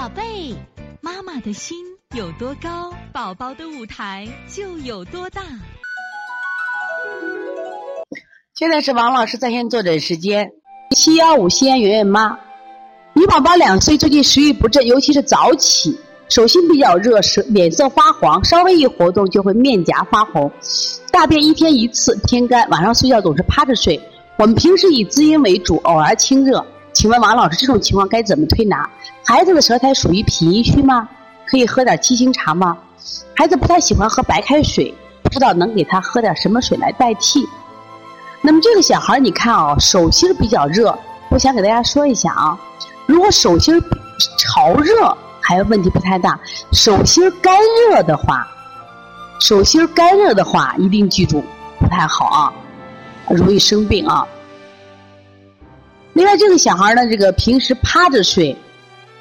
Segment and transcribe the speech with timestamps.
[0.00, 0.54] 宝贝，
[1.02, 1.76] 妈妈的心
[2.16, 5.42] 有多高，宝宝的舞台就有多大。
[8.54, 10.52] 现在是王老师在线坐诊时间，
[10.96, 12.38] 七幺五西安圆圆妈，
[13.12, 15.94] 女宝宝两岁，最近食欲不振，尤其是早起，
[16.30, 20.50] 手心比较热，舌脸色发黄，稍微一活动就会面颊发红，
[21.12, 24.00] 大便一天一次，偏干，晚上睡觉总是趴着睡。
[24.38, 26.64] 我们平时以滋阴为主，偶尔清热。
[26.92, 28.88] 请问王老师，这种情况该怎么推拿？
[29.24, 31.08] 孩子的舌苔属于脾阴虚吗？
[31.46, 32.76] 可以喝点七星茶吗？
[33.36, 37.48] 孩子不太喜欢喝白开水，不知道能给他喝点什么水来代替？
[38.42, 40.96] 那么这个小孩你看啊，手心比较热，
[41.30, 42.58] 我想给大家说一下啊，
[43.06, 43.80] 如果手心
[44.38, 46.38] 潮热还问题不太大，
[46.72, 47.56] 手心干
[47.88, 48.46] 热的话，
[49.40, 51.42] 手心干热的话一定记住
[51.78, 52.52] 不太好啊，
[53.28, 54.26] 容易生病啊。
[56.20, 58.54] 另外，这个小孩呢，这个平时趴着睡，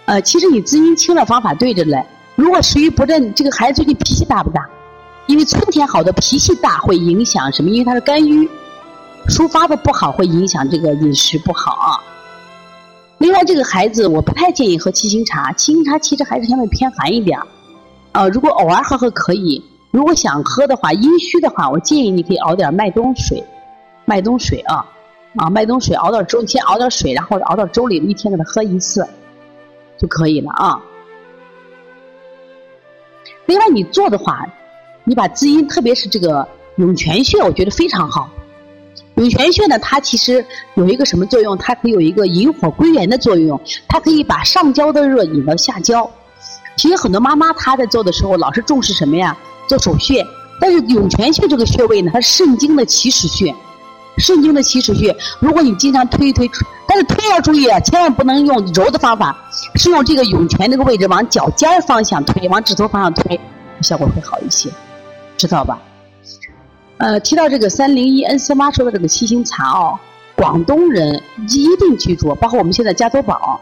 [0.04, 2.06] 呃，其实你滋阴清的方法对着嘞。
[2.36, 4.68] 如果食欲不振，这个孩子最近脾气大不大？
[5.26, 7.70] 因为春天好的脾气大会影响什么？
[7.70, 8.46] 因为他是肝郁，
[9.30, 12.04] 抒发的不好会影响这个饮食不好啊。
[13.20, 17.40] 另外，这个孩子我不太建议喝七星茶，七星茶其实还是相对偏寒一点。
[18.12, 23.42] 呃，如果偶尔喝喝可以，如果想喝的话，阴虚的话，我建议你可以熬点麦冬水，
[24.04, 24.86] 麦冬水啊。
[25.36, 29.08] 啊，麦冬水熬点粥，先熬点水，然后熬到粥里，一天给他喝一次
[29.98, 30.82] 就可以了啊。
[33.46, 34.46] 另外，你做的话，
[35.04, 38.30] 你把滋阴，特别是这个涌泉穴，我觉得非常好。
[39.16, 40.44] 涌泉穴呢，它其实
[40.76, 41.58] 有一个什么作用？
[41.58, 46.10] 它可以有一个引火归元的作用，它可以把上焦的热引到下焦。
[46.76, 49.38] 其实很多妈妈她在做的时候，老是重视什么呀？
[49.68, 50.26] 做手穴，
[50.60, 53.54] 但是涌泉穴这个穴位呢，它是肾经的起始穴。
[54.20, 56.50] 肾经的起始穴，如果你经常推一推，
[56.88, 59.36] 但是推要注意啊，千万不能用揉的方法，
[59.76, 63.40] 是用这个涌泉这个位置往脚尖方向推，往指头方向推，
[63.82, 64.70] 效果会好一些，
[65.38, 65.80] 知道吧？
[66.98, 69.98] 呃，提到这个三零一恩思妈说的这个七星茶哦，
[70.36, 73.60] 广东人一定记住，包括我们现在加多宝，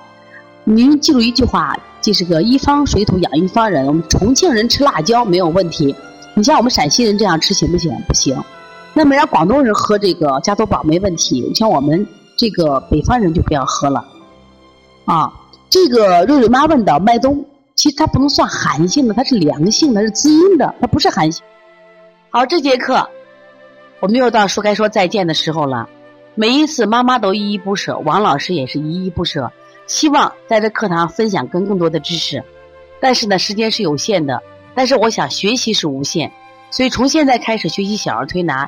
[0.63, 5.95] 您记住一句话，这是个一方水土养一方人，我们重庆人吃辣椒没有问题，
[6.33, 7.91] 你像我们陕西人这样吃行不行？
[8.07, 8.35] 不行。
[8.97, 12.03] 那么，让广东人喝这个加多宝没问题，像我们
[12.35, 14.03] 这个北方人就不要喝了。
[15.05, 15.31] 啊，
[15.69, 21.45] 这个瑞瑞妈问的麦冬，其实它不能算寒性的，它是凉性的，它是滋阴的，它不是寒性。
[22.31, 23.07] 好，这节课
[23.99, 25.87] 我们又到说该说再见的时候了。
[26.33, 29.51] 每一次妈妈都依依不舍，王老师也是依依不舍，
[29.85, 32.43] 希望在这课堂分享更更多的知识。
[32.99, 34.41] 但是呢，时间是有限的，
[34.73, 36.31] 但是我想学习是无限，
[36.71, 38.67] 所以从现在开始学习小儿推拿。